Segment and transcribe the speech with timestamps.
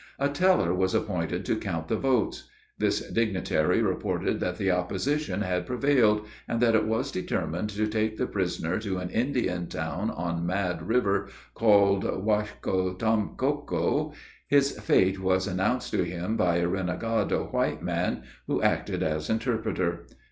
[0.17, 2.49] A teller was appointed to count the votes.
[2.79, 8.17] This dignitary reported that the opposition had prevailed; and that it was determined to take
[8.17, 14.13] the prisoner to an Indian town on Mad river, called Waughcotomoco.
[14.47, 20.07] His fate was announced to him by a renegado white man, who acted as interpreter.